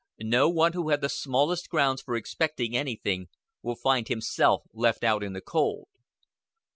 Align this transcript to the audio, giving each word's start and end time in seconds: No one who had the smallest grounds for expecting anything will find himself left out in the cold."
No 0.23 0.49
one 0.49 0.73
who 0.73 0.89
had 0.89 1.01
the 1.01 1.09
smallest 1.09 1.69
grounds 1.69 2.01
for 2.01 2.15
expecting 2.15 2.75
anything 2.75 3.27
will 3.61 3.75
find 3.75 4.07
himself 4.07 4.63
left 4.73 5.03
out 5.03 5.21
in 5.21 5.33
the 5.33 5.41
cold." 5.41 5.89